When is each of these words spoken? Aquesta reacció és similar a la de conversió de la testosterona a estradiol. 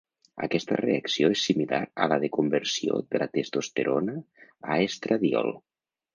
Aquesta 0.45 0.77
reacció 0.79 1.29
és 1.35 1.43
similar 1.49 1.81
a 2.05 2.07
la 2.13 2.17
de 2.23 2.31
conversió 2.39 2.99
de 3.13 3.23
la 3.25 3.29
testosterona 3.41 4.19
a 4.25 4.81
estradiol. 4.89 5.55